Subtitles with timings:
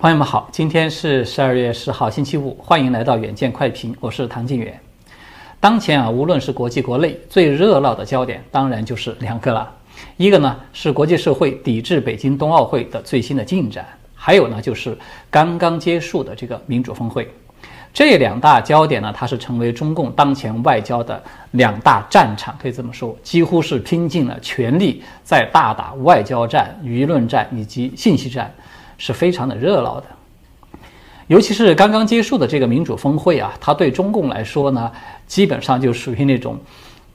[0.00, 4.80] 朋友们好，今天是十二月十号星期五，欢迎来到远见快评，我是唐静远。
[5.58, 9.68] 当前啊，无论是国际国内，最热闹的焦点当然就是两个了，
[10.16, 13.84] 一个呢是国际社会抵制北京冬奥会的最新的进展，
[14.14, 14.96] 还有呢就是
[15.32, 17.28] 刚刚结束的这个民主峰会。
[17.92, 21.20] 这两大焦点呢，它是成为中共当前外交的
[21.50, 28.54] 两大战场，可以这么说，几乎是拼尽了全力在大打外交战、舆论战以及信息战。
[28.98, 30.06] 是非常的热闹的，
[31.28, 34.92] 尤其是刚刚结束的这个民主峰会啊，它对中共来说呢，
[35.26, 36.58] 基本上就属于那种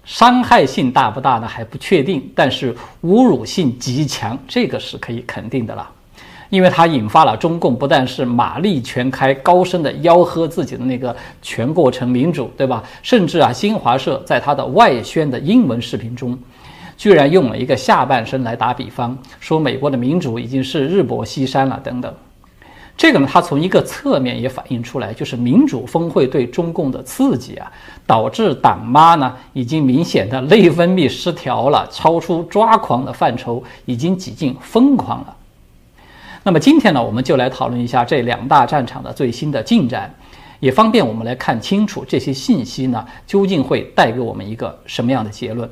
[0.05, 2.73] 伤害性大不大呢还不确定，但是
[3.03, 5.89] 侮辱性极强，这个是可以肯定的了，
[6.49, 12.83] 因为它引发了中共不但是马力全开，高声的吆喝自己的那个全过程民主，对吧？
[13.01, 16.37] 甚至啊，新华社在它的外宣的英文视频中。
[16.97, 22.13] 居然用了一个下半身来打比方，说美国的民主已经是日薄西山了等等。
[22.95, 27.71] 这个呢，它从一个侧面也反映出来，就是民主峰会对中共的刺激啊，
[28.05, 35.35] 导致党妈呢已经明显的内分泌失调了，超出抓狂的范畴，已经几近疯狂了。
[36.43, 40.13] 那么今天呢，我们就来讨论一下这两大战场的最新的进展，
[40.59, 45.67] 也方便我们来看清楚这些信息呢究竟会带给我们一个什么样的结论。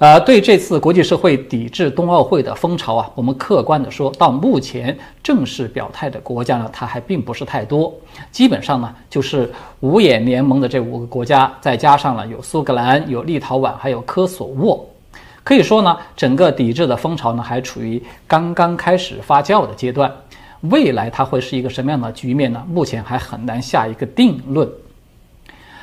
[0.00, 7.92] 呃，对这次国际社会抵制冬奥会的风潮啊，我们客观的说，到目前正式表态的国家呢，它还并不是太多。
[8.32, 14.82] 基本上呢，就是五眼联盟的这五个国家，再加上了有苏格兰、有立陶宛，还有科索沃。
[15.44, 20.10] 可以说呢，整个抵制的风潮呢，还处于刚刚开始发酵的阶段。
[20.62, 22.64] 未来它会是一个什么样的局面呢？
[22.66, 24.66] 目前还很难下一个定论。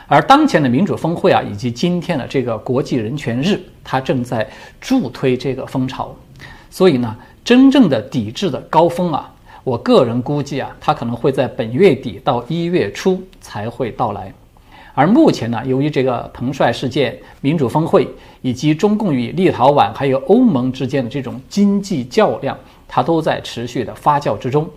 [0.08, 4.48] 而当前的民主峰会啊，以及今天的这个国际人权日，它正在
[4.80, 6.16] 助推这个风潮。
[6.70, 7.14] 所以呢，
[7.44, 9.30] 真正的抵制的高峰啊，
[9.66, 14.34] 我个人估计啊，它可能会在本月底到一月初才会到来。
[14.94, 18.08] 而目前呢，由于这个彭帅事件、民主峰会
[18.42, 22.58] 以及中共与立陶宛还有欧盟之间的这种经济较量，
[22.88, 24.68] 它都在持续的发酵之中。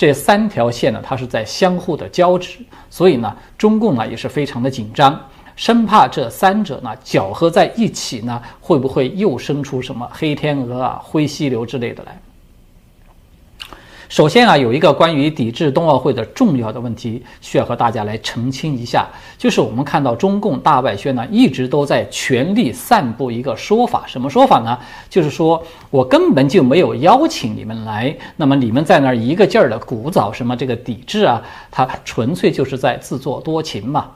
[0.00, 2.56] 这三条线呢，它是在相互的交织，
[2.88, 5.20] 所以呢，中共呢也是非常的紧张，
[5.56, 12.18] 生怕这三者呢搅合在一起呢，会不会又生出什么黑天鹅啊、灰犀牛之类的来？
[14.10, 19.06] 首先啊，有一个关于抵制冬奥会的重要的问题需要和大家来澄清一下，
[19.38, 24.76] 就是我们看到中共大外宣呢一直都在全力散布一个说法，什么说法呢？
[25.08, 31.40] 就是说我根本就没有邀请你们来，那么你们在那儿一个劲儿的鼓噪什么这个抵制啊，
[31.70, 34.10] 他纯粹就是在自作多情嘛。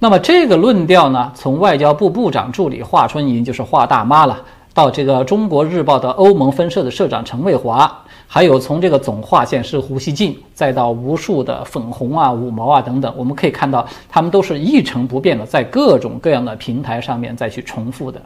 [0.00, 4.42] 那么这个论调呢，从外交部部长助理华春莹就是华大妈了，
[4.74, 7.98] 到这个中国日报的欧盟分社的社长陈卫华。
[8.26, 18.18] 还有从这个总划线师胡锡进，再到无数的粉红啊、五毛啊等等，我们可以看到，他们都是一成不变的，在各种各样的平台上面再去重复的。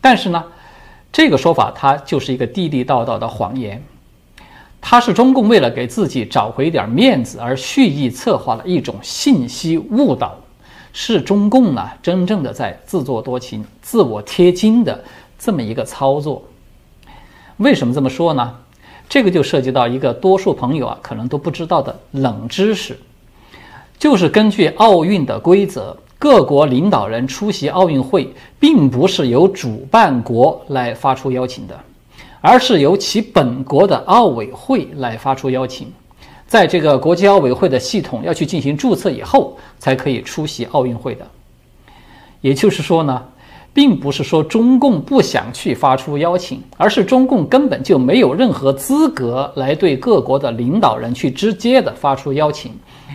[0.00, 0.42] 但是呢，
[1.12, 3.84] 这个说法它就是一个地地道道的谎言，
[4.80, 10.34] 它是中共为了给自己找回点面子而蓄意策划了一种信息误导，
[11.00, 15.00] 是中共啊真正的在自作多情、自我贴金的
[15.38, 16.42] 这么一个操作。
[17.58, 18.52] 为什么这么说呢？
[19.08, 22.98] 这个就涉及到一个多数朋友啊可能都不知道的冷知识，
[23.96, 31.78] 就是根据奥运的规则，各国领导人出席奥运会，并不是由主办国来发出邀请的，
[32.40, 35.92] 而是由其本国的奥委会来发出邀请，
[36.48, 41.24] 在这个国际奥委会的系统要去进行注册以后，才可以出席奥运会的。
[42.40, 43.22] 也就是说呢。
[43.74, 52.72] 并不是说中共不想去发出邀请，而是中共根本就没有任何资格来对各国的领导人去直接的发出邀请。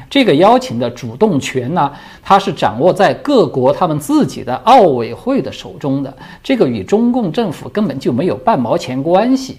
[0.09, 1.91] 这个邀请的主动权呢，
[2.21, 9.57] 它是掌握在各国他们自己的奥委会的手中的，这个与中共政府根本就没有半毛钱关系。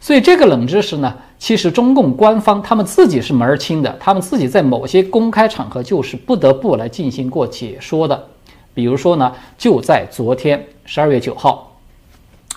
[0.00, 8.26] 所以这个冷知识呢，其实中共官方他们自己是门儿清的，他们自己在某些公开场合就是不得不来进行过解说的。
[8.72, 11.72] 比如说呢，就在昨天十二月九号，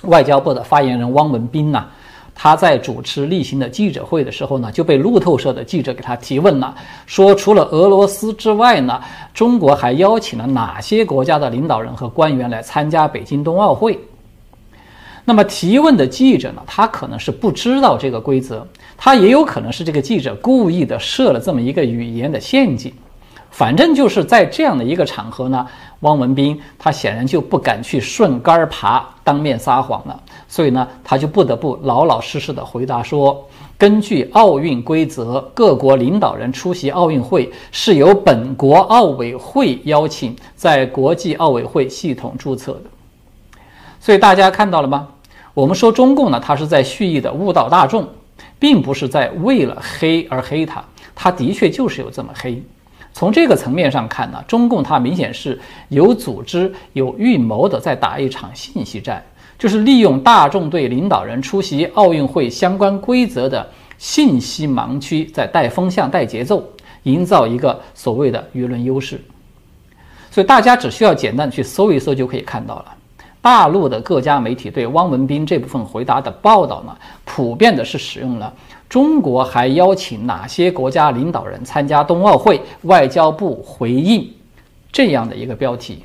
[0.03, 1.85] 外交部的发言人汪文斌呢，
[2.33, 6.73] 他在主持例行的记者会的时候呢，就被路透社的记者给他提问了，
[7.05, 9.01] 说除了俄罗斯之外呢，
[9.33, 13.99] 中国还邀请了哪些国家的领导人和官员来参加北京冬奥会？
[15.29, 18.65] 那么提问的记者呢，他可能是不知道这个规则，
[18.97, 22.91] 他也有可能是这个记者故意的设了这么一个语言的陷阱。
[23.51, 25.63] 反正就是在这样的一个场合呢，
[25.99, 33.47] 汪文斌他显然就不敢去顺杆儿爬，当面撒谎了，所以呢，他就不得不老老实实的回答说，
[33.77, 42.85] 根据奥运规则，各国领导人出席奥运会是由本国奥委会邀请，在国际奥委会系统注册的。
[43.99, 45.07] 所以大家看到了吗？
[45.53, 48.07] 我们说中共呢，他是在蓄意的误导大众，
[48.57, 50.83] 并不是在为了黑而黑他，
[51.15, 52.61] 他的确就是有这么黑。
[53.11, 55.59] 从这个层面上看呢，中共它明显是
[55.89, 59.21] 有组织、有预谋的在打一场信息战，
[59.57, 63.67] 就是利用大众对领导人出席奥运会相关规则的
[63.97, 66.63] 信息盲区，在带风向、带节奏，
[67.03, 69.19] 营造一个所谓的舆论优势。
[70.29, 72.95] 所以大家只需要简单去搜一搜就可以看到了，
[73.49, 78.53] 大陆的各家媒体对汪文斌这部分回答的报道呢，普遍的是使用了。
[78.87, 82.61] 中国还邀请哪些国家领导人参加冬奥会？
[82.83, 84.31] 外交部回应
[84.91, 86.03] 这样的一个标题，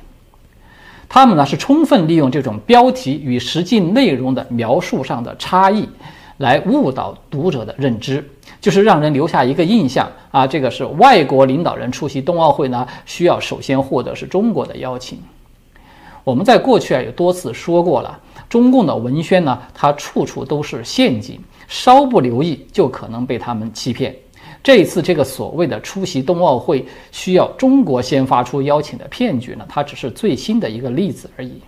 [1.07, 5.87] 他们呢是充分利用这种标题与实际内容的描述上的差异，
[6.37, 8.27] 来误导读者的认知，
[8.59, 15.19] 就是让人留下一个印象啊，这个是外国领导人出席冬奥会呢，需要首先获得是中国的邀请。
[16.25, 18.19] 我们在过去啊也多次说过了，
[18.49, 21.39] 中共的文宣呢，它处处都是陷阱。
[21.67, 24.15] 稍不留意，就可能被他们欺骗。
[24.61, 31.61] 这一次，这个所谓的出席冬奥会需要中国先发出邀请的骗局呢，它只是最新的一个例子而已。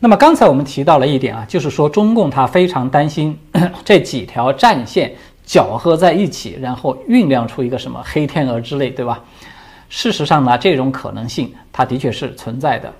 [0.00, 3.36] 那么刚才我们提到了一点啊，就是说中共它非常担心
[3.84, 5.12] 这几条战线
[5.44, 9.24] 搅合在一起，然后酝酿出一个什么黑天鹅之类，对吧？
[9.88, 12.92] 事实上呢，这种可能性它的确是存在的，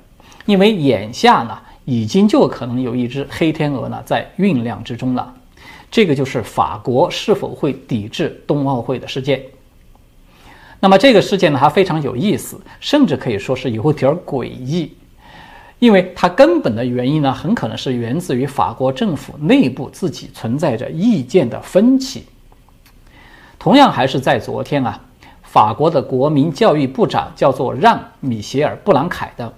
[0.46, 1.58] 因为眼下呢。
[1.90, 5.34] 已经就可能有一只黑天鹅呢在酝酿之中了，
[5.90, 9.42] 这个就是法国是否会抵制冬奥会的事件。
[10.80, 14.92] 那么这个事件呢它非常有意思，甚至可以说是有点诡异，
[15.78, 22.26] 因为它根本的原因呢很可能是源自于法国政府内部自己存在着意见的分歧。
[23.58, 25.00] 同样还是在昨天啊，
[25.50, 29.50] 法国的国民教育部长叫做让·米歇尔·布朗凯的。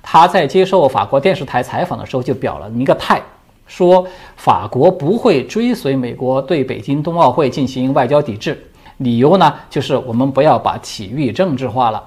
[0.00, 3.20] 他在接受法国电视台采访的时候就表了一个态，
[3.66, 4.06] 说
[4.36, 12.02] 法国不会追随美国对北京冬奥会进行外交抵制，理由呢就是我们不要把体育政治化了。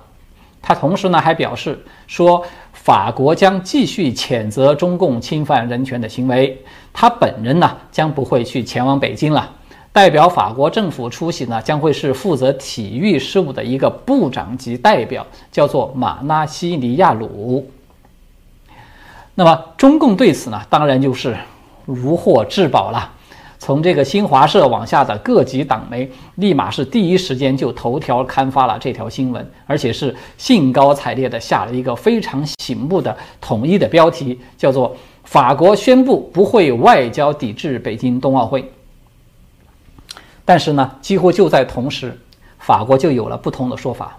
[0.62, 1.78] 他同时呢还表示
[2.08, 2.42] 说，
[2.72, 6.58] 法国将继续谴责中共侵犯人权的行为，
[6.94, 9.52] 他本人呢将不会去前往北京了，
[9.96, 17.66] 代表法国政府出席呢将会是负责体育事务的一个部长级代表，叫做马纳西尼亚鲁。
[19.36, 21.34] 那么中共对此呢，当然就是
[21.86, 23.10] 如获至宝了。
[23.58, 34.94] 从这个新华社往下的各级党媒，立马是第一时间就头条刊发了这条新闻，而且是兴高采烈地下了一个非常醒目的统一的标题，叫做
[35.24, 38.70] “法国宣布不会外交抵制北京冬奥会”。
[40.46, 42.16] 但是呢，几乎就在同时，
[42.60, 44.16] 法国就有了不同的说法。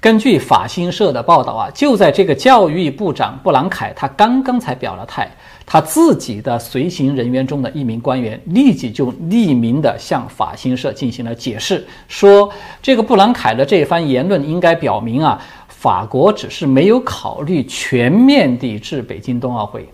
[0.00, 5.28] 根据法新社的报道啊，就在这个教育部长布朗凯他刚刚才表了态，
[5.66, 12.48] 他自己的随行人员中的一名官员立即就匿名的向法新社进行了解释，说
[12.80, 19.84] 这个布朗凯的这番言论应该表明啊，法国只是没有考虑全面抵制北京冬奥会。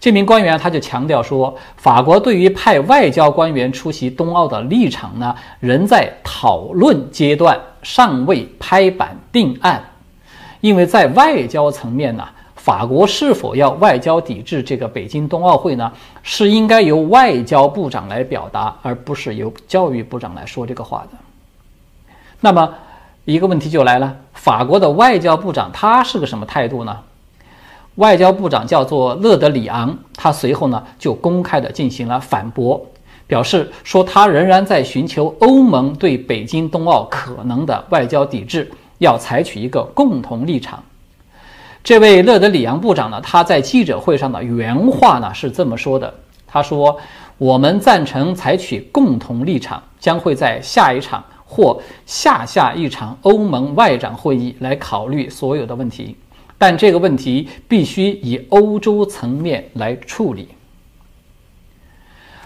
[0.00, 9.82] 这名官员他就强调说，法国对于派外交官员出席冬奥的立场呢，仍在讨论阶段，尚未拍板定案。
[10.60, 12.24] 因为在外交层面呢，
[12.54, 21.18] 法国是否要外交抵制这个北京冬奥会呢，是应该由外交部长来表达，而不是由教育部长来说这个话的。
[22.40, 22.72] 那么
[23.24, 26.96] 一个问题就来了，法国的外交部长他是个什么态度呢？
[27.98, 32.80] 外交部长叫做勒德里昂，他随后呢就公开的进行了反驳，
[33.26, 40.80] 表示说他仍然在寻求欧盟对北京冬奥可能的外交抵制，要采取一个共同立场。
[41.82, 46.14] 这位勒德里昂部长呢，他在记者会上的原话呢是这么说的
[46.46, 46.96] ：“他说，
[47.36, 56.14] 我们赞成采取共同立场，将会在下一场或下下一场欧盟外长会议来考虑所有的问题。”
[56.58, 60.48] 但这个问题必须以欧洲层面来处理，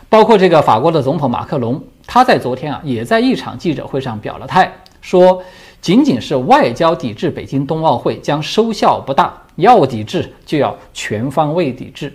[0.08, 5.42] 包括这个法国的总统马克龙，他在昨天啊也在一场记者会上表了态，说
[5.80, 12.14] 仅仅是外交抵制北京冬奥会将收效不大，要抵制就要全方位抵制。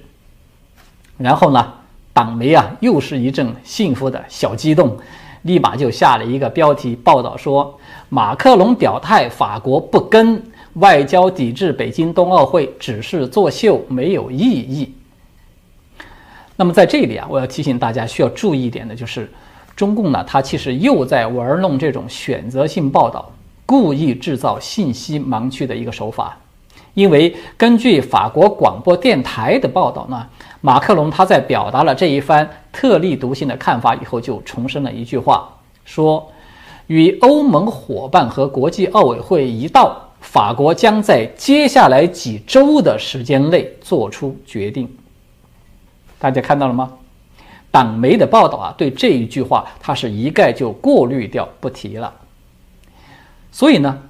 [1.17, 1.73] 然后呢，
[2.13, 4.95] 党媒啊又是一阵幸福的小激动。
[5.43, 10.43] 立马就下了一个标题报道说，马克龙表态，法国不跟
[10.79, 14.93] 外交抵制北京冬奥会，只是作秀，没有意义。
[16.55, 19.31] 那么在这里啊，我要提醒大家需要注意一点的就是，
[19.75, 23.31] 中共呢，它其实又在玩弄这种选择性报道，
[23.65, 26.37] 故意制造信息盲区的一个手法。
[26.93, 30.27] 因为根据法国广播电台的报道呢，
[30.61, 35.47] 马克龙他在表达了这一番特立独行的看法以后，就重申了一句话，
[35.85, 36.27] 说
[36.87, 44.89] 与欧盟伙伴和国际奥委会一道，法国将在接下来几周的时间内做出决定。
[46.19, 46.91] 大家看到了吗？
[47.69, 52.11] 党媒的报道啊，对这一句话，它是一概就过滤掉不提了。
[53.51, 54.01] 所以呢，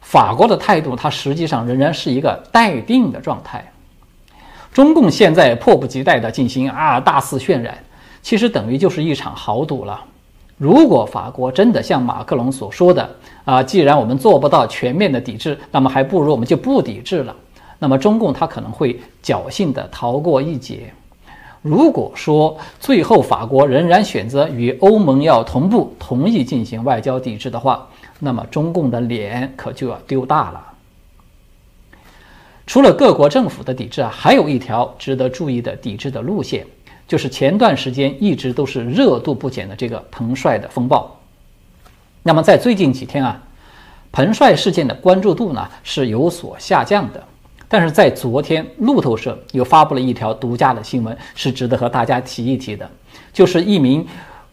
[0.00, 3.72] 法国的态度，它实际上仍然是一个待定的状态。
[4.72, 7.76] 中共现在迫不及待地进行啊大肆渲染，
[8.22, 10.04] 其实等于就是一场豪赌了。
[10.58, 13.08] 如果法国真的像马克龙所说的
[13.44, 17.36] 啊，既然我们做不到全面的抵制，那么还不如我们就不抵制了。
[17.78, 20.92] 那么中共他可能会侥幸地逃过一劫。
[21.60, 27.86] 如果说最后法国仍然选择与欧盟要同步同意进行外交抵制的话，
[28.18, 30.62] 那么中共的脸可就要丢大了。
[32.66, 36.66] 除了各国政府的抵制啊，还有一条值得注意的抵制的路线，
[37.06, 41.18] 就是前段时间一直都是热度不减的这个彭帅的风暴。
[42.22, 43.42] 那么在最近几天啊，
[44.10, 47.22] 彭帅事件的关注度呢是有所下降的。
[47.68, 52.88] 但是在昨天，路透社又发布了一条独家的新闻，是值得和大家提一提的。
[53.32, 54.06] 就是一名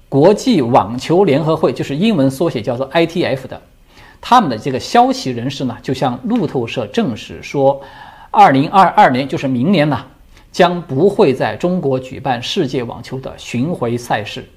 [0.09, 3.61] 国际网球联合会，就是英文缩写叫做 ITF 的，
[4.19, 7.79] 他们的这个消息人士呢，就向路透社证实说，
[8.31, 10.03] 二零二二年，就是明年呢，
[10.53, 14.47] 将不会在中国举办世界网球的巡回赛事。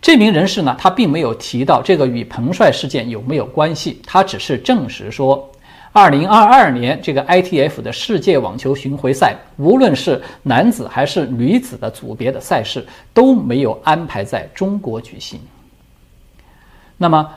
[0.00, 5.50] 这名人士呢，他并没有提到这个与彭帅事件有没有关系，他只是证实说。
[5.92, 15.40] 二零二二年，这个 ITF 的世界网球巡回赛，无论是男子还是女子的组别的赛事，都没有安排在中国举行。
[16.96, 17.28] 那么，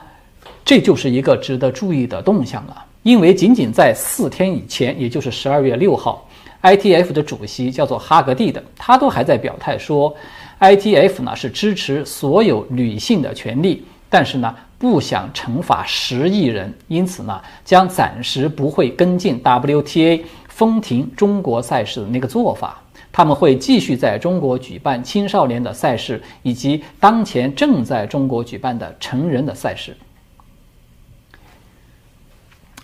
[0.64, 2.84] 这就是一个值得注意的动向了。
[3.02, 6.26] 因为仅仅在四天以前，也就是十二月六号
[6.64, 10.12] ，ITF 的主席叫做哈格蒂的，他都还在表态说
[10.58, 14.52] ，ITF 呢是支持所有女性的权利，但是呢。
[14.76, 22.82] 不想惩罚十亿人，因此呢，将暂时不会跟进 WTA 封停中国赛事的那个做法。
[23.10, 29.96] 他们会继续在中国举办青少年的赛事，以及当前正在中国举办的成人的赛事。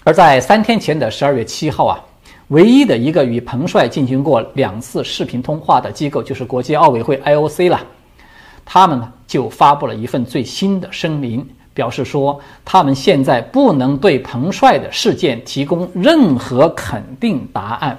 [0.03, 2.01] 而在三天前的十二月七号啊，
[2.51, 7.81] 唯一的一个与彭帅进行过两次视频通话的机构，就是国际奥委会 IOC 了。
[8.65, 11.45] 他们呢，就发布了一份最新的声明。
[11.73, 17.97] 表示说，他们现在不能对彭帅的事件提供任何肯定答案。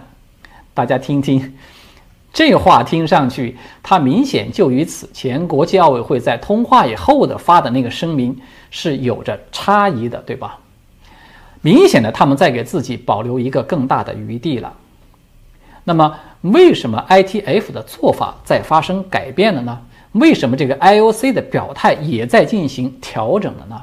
[0.73, 1.55] 大家听听，
[2.33, 8.37] 这话听上去，它明显就与此前国际奥委会在通话以后的发的那个声明
[8.69, 10.59] 是有着差异的，对吧？
[11.61, 14.73] 明显的，他们在给自己保留一个更大的余地了。
[15.83, 19.79] 那么，为什么 ITF 的做法在发生改变了呢？
[20.13, 23.81] 为什么这个 IOC 的表态也在进行调整了呢？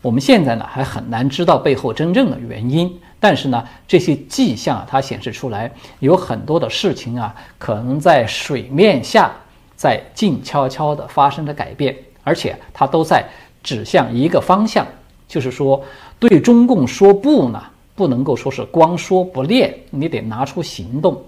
[0.00, 5.70] 我们现在呢还很难知道背后真正的原因，但是呢这些迹象啊，它显示出来
[6.00, 9.30] 有很多的事情啊，可能在水面下
[9.76, 13.24] 在静悄悄地发生着改变，而且它都在
[13.62, 14.86] 指向一个方向，
[15.32, 15.82] 就是说
[16.18, 17.62] 对中共说不呢，
[17.94, 21.18] 不能够说是光说不练，你得拿出行动。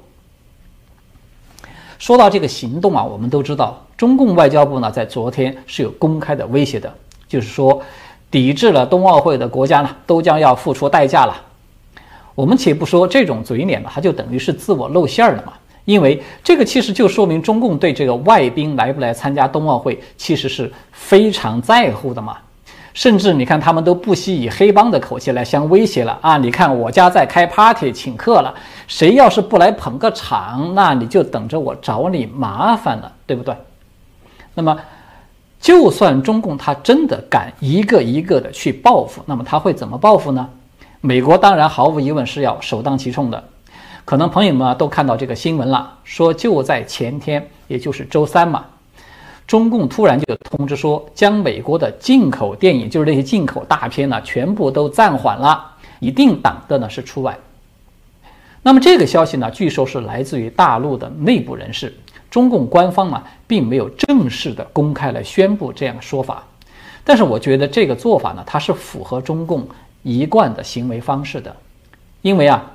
[1.98, 6.92] 说到这个行动啊，我们都知道，中共外交部呢在昨天是有公开的威胁的，
[7.26, 7.80] 就是说，
[8.30, 11.40] 抵制了冬奥会的国家呢都将要付出代价了。
[12.34, 15.54] 我们且不说这种嘴脸呢，它就等于是自我露馅了嘛，
[15.86, 22.36] 因为这个其实就说明中共对这个外宾来不来参加冬奥会其实是非常在乎的嘛。
[22.94, 26.38] 甚至你看，他们都不惜以黑帮的口气来相威胁了啊！
[26.38, 28.54] 你看我家在开 party 请客了，
[28.86, 33.52] 谁要是不来捧个场，那你就等着我找你麻烦了，对不对？
[34.54, 34.78] 那么，
[35.60, 40.48] 就算中共他真的敢一个一个的去报复，那么他会怎么报复呢？
[41.00, 43.42] 美国当然毫无疑问是要首当其冲的。
[44.04, 48.64] 可能朋友们都看到这个新闻了，说就在前天，也就是周三嘛。
[49.46, 55.64] 中共突然就通知说，将美国的进口电影，就是那些进口大片呢，全部都暂缓了，
[56.00, 57.38] 一定档的呢是除外。
[58.62, 61.94] 那么这个消息呢，据说是来自于大陆的内部人士。
[62.30, 66.42] 中共官方啊并没有正式的公开来宣布这样说法。
[67.04, 69.68] 但是我觉得这个做法呢，它是符合中共
[70.02, 71.54] 一贯的行为方式的，
[72.22, 72.72] 因为啊，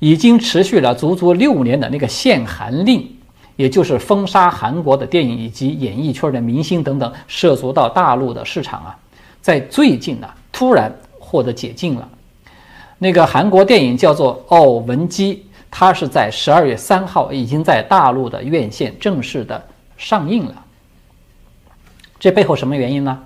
[0.00, 3.08] 已经持续了足足六年的那个限韩令，
[3.56, 8.98] 也就是封杀韩国的电影以及演艺圈的明星等等涉足到大陆的市场啊，
[9.40, 12.08] 在最近呢突然获得解禁了。
[12.98, 15.34] 那个韩国电影叫做《奥文基》，
[15.70, 19.62] 它是在十二月三号已经在大陆的院线正式的
[19.96, 20.54] 上映了。
[22.18, 23.18] 这背后什么原因呢？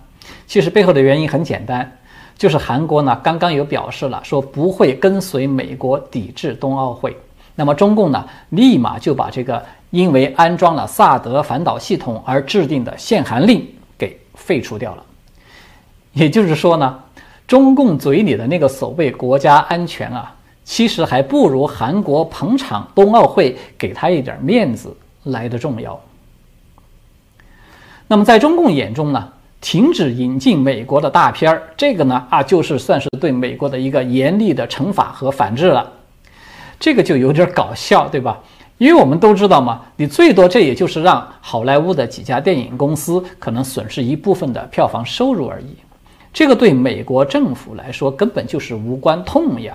[0.47, 1.99] 其实背后的原因很简单，
[2.39, 7.17] 就是韩国呢刚刚有表示了，说不会跟随美国抵制冬奥会。
[7.55, 15.03] 那么中共呢，立马就把这个因为安装了萨德反导系统而制定的限韩令给废除掉了。
[16.13, 16.99] 也就是说呢，
[17.47, 20.35] 中共嘴里的那个所谓国家安全啊，
[20.65, 26.01] 其实还不如韩国捧场冬奥会给他一点面子来的重要。
[28.07, 29.29] 那么在中共眼中呢？
[29.61, 35.91] 停止引进美国的大片儿，这个呢啊，就是算是对美国的一个严厉的惩罚和反制了。
[36.85, 38.39] 这个就有点搞笑，对吧？
[38.77, 45.77] 因为我们都知道嘛，你最多这也就是让好莱坞的几家电影公司可能损失一部分的票房收入而已。
[46.31, 49.75] 这个对美国政府来说根本就是无关痛痒。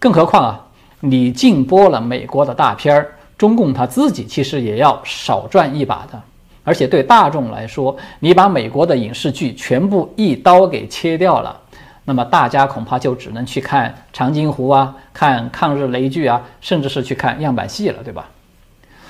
[0.00, 0.66] 更何况啊，
[0.98, 6.20] 你禁播了美国的大片儿，中共他自己其实也要少赚一把的。
[6.64, 11.56] 而且对大众来说，你把美国的影视剧全部一刀给切掉了，
[12.04, 18.28] 那么大家恐怕就只能去看《长津湖》啊，看抗日雷剧啊，甚至是去看样板戏了，对吧？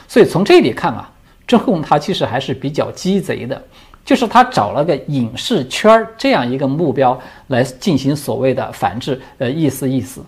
[0.06, 1.10] 所以从这里看啊，
[1.46, 3.60] 中共他其实还是比较鸡贼的，
[4.04, 10.24] 就是他找了个影视圈这样一个目标来进行所谓的反制，呃，意思意思，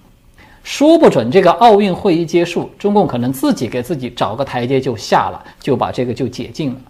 [0.64, 6.80] 说不准这个奥运会一结束，中共可能自己给自己找个台阶就下了，就把这个就解禁了。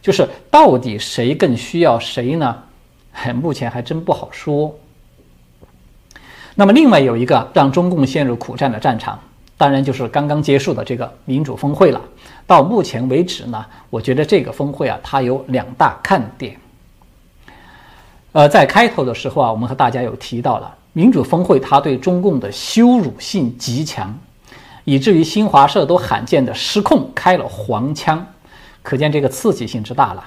[0.00, 2.56] 就是到底谁更需要谁呢？
[3.40, 4.74] 目前还真不好说。
[6.54, 9.18] 那么另外有一个让中共陷入苦战的战场，
[9.56, 12.00] 当然就是刚刚结束的这个民主峰会了。
[12.46, 16.56] 到目前为止呢，我觉得这个峰会啊，它有两大看点。
[18.32, 24.14] 呃，在开头的时候啊，我们和大家有提到了民主峰会，它对中共的羞辱性极强，
[24.84, 28.26] 以至于新华社都罕见的失控开了黄腔。
[28.82, 30.24] 可见这个刺激性之大了。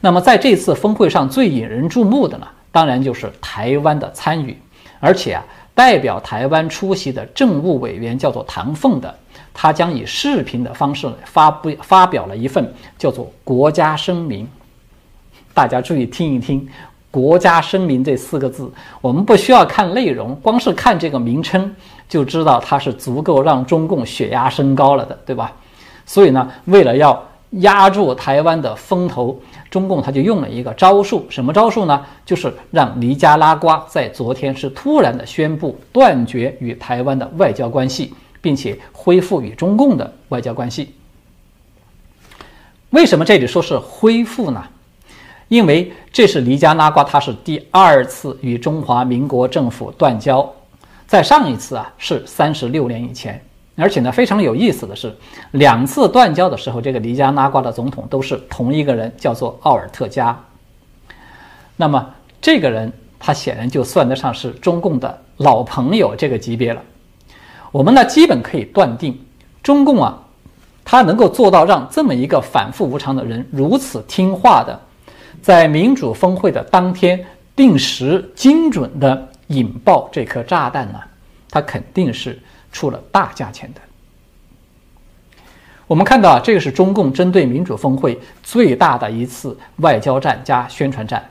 [0.00, 4.58] 那么在这次峰会上最引人注目的呢，当然就是台湾的参与。
[5.00, 5.42] 而且啊，
[5.74, 9.12] 代表台湾出席的政务委员叫做唐凤的，
[9.52, 14.46] 他将以视频的方式发布发表了一份叫做国家声明。
[15.52, 16.68] 大家注意听一听
[17.10, 21.74] “国家声明”这四个字，我们不需要看内容，光是看这个名称
[22.08, 25.52] 就知道它是足够让中共血压升高了的，对吧？
[26.06, 32.06] 所以呢，为了要压住台湾的风头，中共他就用了一个招数，什么招数呢？
[32.24, 40.94] 就是让尼加拉瓜在昨天是突然的宣布断绝与台湾的外交关系，并且恢复与中共的外交关系。
[42.90, 44.64] 为什么这里说是恢复呢？
[45.48, 50.48] 因为这是尼加拉瓜，它是第二次与中华民国政府断交，
[51.08, 53.42] 在上一次啊是三十六年以前。
[53.80, 55.14] 而且呢，非常有意思的是，
[55.52, 60.38] 两次断交的时候，这个尼加拉瓜的总统都是同一个人，叫做奥尔特加。
[61.76, 66.82] 那么这个人，他显然就算得上是中共的老朋友这个级别了。
[67.72, 69.18] 我们呢，基本可以断定，
[69.62, 70.18] 中共啊，
[70.84, 74.78] 他能够做到让这么一个反复无常的人如此听话的，
[75.40, 77.24] 在民主峰会的当天
[77.56, 80.98] 定时精准的引爆这颗炸弹呢，
[81.50, 82.38] 他肯定是。
[82.72, 83.80] 出了大价钱的。
[85.86, 91.28] 我们看到啊，这个是中共针对民主峰会最大的一次外交战加宣传战，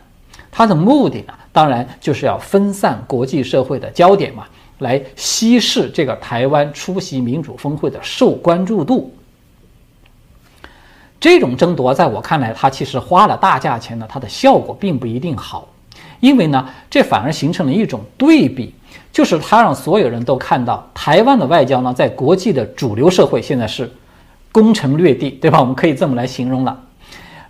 [0.51, 4.45] 它的目的呢，当然就是要分散国际社会的焦点嘛，
[4.79, 9.15] 来稀释这个台湾出席民主峰会的受关注度。
[11.21, 15.69] 这种争夺，在我看来，它其实花了大价钱呢，它的效果并不一定好，
[16.19, 18.75] 因为呢，这反而形成了一种对比。
[19.11, 23.91] 就是他让所有人都看到，台湾的外交呢，在国际的主流社会现在是
[24.51, 25.59] 攻城略地，对吧？
[25.59, 26.79] 我们可以这么来形容了。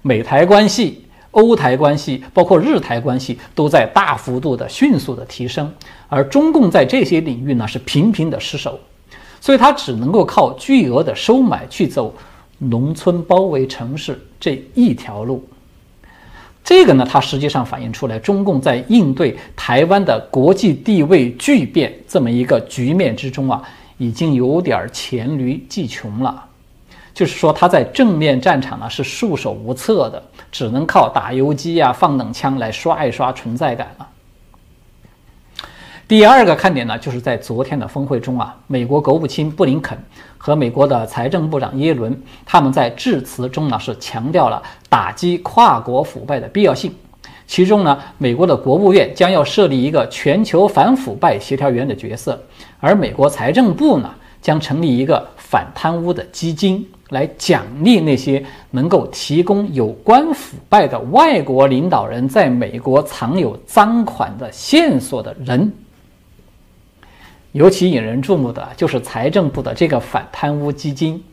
[0.02, 5.72] 美台关系、欧台关系，包括日台关系，都在大幅度的、迅速的提升，
[6.08, 8.80] 而中共在这些领域呢是频频的失守，
[9.42, 12.14] 所以他只能够靠巨额的收买去走
[12.58, 15.46] 农村包围城市这一条路。
[16.64, 23.62] 这个呢，它实际上反映出来，中共在应对台湾的国际地位巨变这么一个局面之中啊，
[23.98, 26.46] 已经有点黔驴技穷了。
[27.14, 34.08] 就是说他在正面战场呢是束手无策的，只能靠打游击啊、放冷枪来刷一刷存在感了。
[36.10, 39.96] 第二个看点呢，就是在昨天的峰会中啊，美国国务卿布林肯
[40.40, 46.92] 和美国的财政部长耶伦，他们在致辞中呢是强调了打击跨国腐败的必要性。
[47.46, 52.42] 其中呢，美国的国务院将要设立一个全球反腐败协调员的角色，
[52.80, 54.10] 而美国财政部呢
[54.42, 65.72] 将成立一个反贪污的基金，来奖励那些能够提供有关腐败的外国领导人在美国藏有赃款的线索的人。
[67.52, 71.24] 尤其引人注目的就是财政部的这个反贪污基金，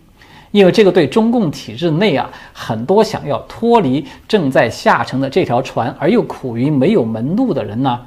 [0.50, 8.00] 因为这个对中共体制内啊很多想要脱离正在下沉的这条船而又苦于没有门路的人呢，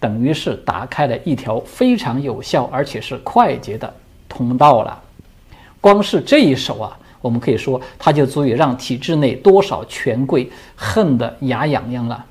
[0.00, 3.94] 等于是打开了一条非常有效而且是快捷的
[4.28, 5.00] 通道了。
[5.80, 12.24] 光是这一手啊，我们可以说它就足以让体制内多少权贵恨得牙痒痒了。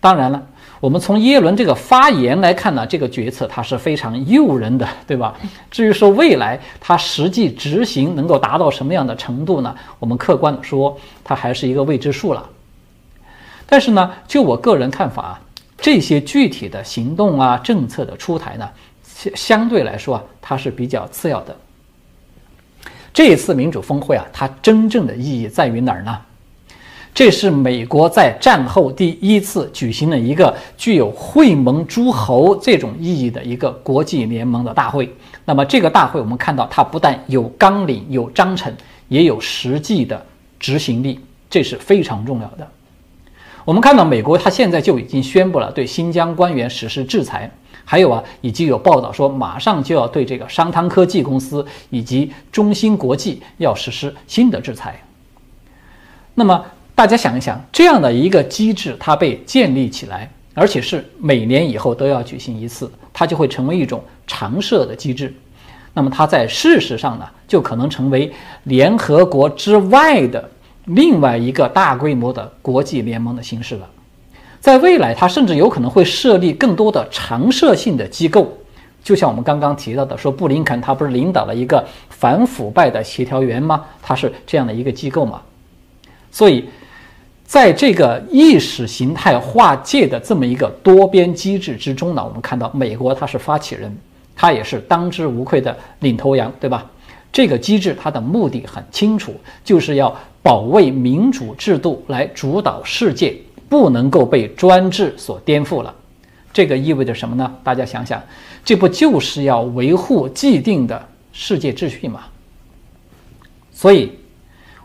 [0.00, 0.42] 当然了。
[0.80, 5.36] 我们从耶伦这个发言来看呢，这个决策它是非常诱人的， 对吧？
[5.70, 9.76] 至于说未来它实际执行能够达到什么样的程度呢？
[9.98, 12.48] 我们客观的说，它还是一个未知数了。
[13.66, 15.40] 但是呢，就我个人看法啊，
[15.76, 18.66] 这些具体的行动啊、政策的出台呢，
[19.04, 21.54] 相相对来说啊，它是比较次要的。
[23.12, 26.18] 这一次民主峰会啊，它真正的意义在于哪儿呢？
[27.20, 35.14] 这是美国在战后第一次举行了一个具有会盟诸侯这种意义的一个国际联盟的大会。
[35.44, 38.74] 那么，这个大会我们看到，它不但有纲领、有章程，
[39.08, 40.24] 也有实际的
[40.58, 42.66] 执行力，这是非常重要的。
[43.66, 47.50] 我们看到，美国它现在就已经宣布了对新疆官员实施制裁，
[47.84, 54.98] 还有啊，已经有报道说马上就要对这个商汤科技公司以及中芯国际要实施新的制裁。
[56.34, 56.64] 那么，
[57.00, 65.34] 大家想一想，这样的一个机制，它被建立起来，而且是每年以后都要举行一次，它就会成为一种常设的机制。
[65.94, 68.30] 那么它在事实上呢，就可能成为
[68.64, 70.46] 联合国之外的
[70.84, 73.88] 另外一个大规模的国际联盟的形式了。
[74.60, 78.52] 在未来，它甚至有可能会设立更多的常设性的机构，
[79.02, 83.86] 就像我们刚刚提到的，说布林肯他不是领导了一个反腐败的协调员吗？
[84.02, 85.40] 他是这样的一个机构嘛？
[86.30, 86.68] 所以。
[87.50, 93.92] 在这个意识形态划界的这么一个多边机制之中呢，我们看到美国它是发起人，
[94.36, 96.88] 它也是当之无愧的领头羊，对吧？
[97.32, 99.34] 这个机制它的目的很清楚，
[99.64, 103.34] 就是要保卫民主制度来主导世界，
[103.68, 105.92] 不能够被专制所颠覆了。
[106.52, 107.52] 这个意味着什么呢？
[107.64, 108.22] 大家想想，
[108.64, 112.20] 这不就是要维护既定的世界秩序吗？
[113.72, 114.12] 所以，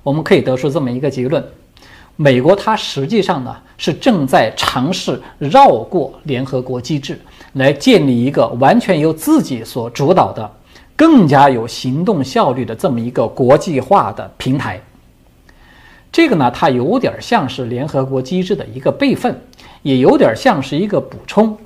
[0.01, 1.47] 我们可以得出这么一个结论。
[2.17, 7.19] 美国它实际上呢是正在尝试绕过联合国机制，
[7.53, 10.49] 来建立一个完全由自己所主导的、
[10.95, 14.79] 更加有行动效率的这么一个国际化的平台。
[16.09, 19.37] 这个呢，它有点像是联合国机制的一个备份，
[19.81, 21.57] 也有点像是一个补充。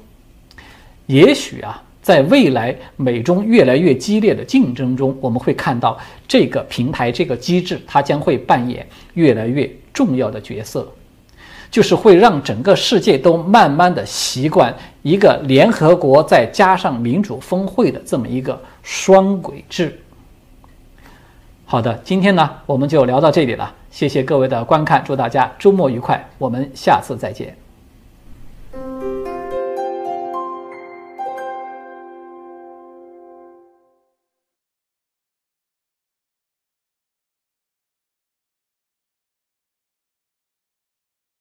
[1.06, 5.96] 也许啊，在未来美中越来越激烈的竞争中，我们会看到
[6.28, 9.70] 这个平台、这个机制，它将会扮演越来越。
[9.94, 10.88] 重要的角色，
[11.72, 20.00] 就是会让整个世界都慢慢的习惯一个联合国再加上民主峰会的这么一个双轨制。
[21.66, 27.56] 好的，今天呢我们就聊到这里了，谢谢各位的观看，祝大家周末愉快，我们下次再见。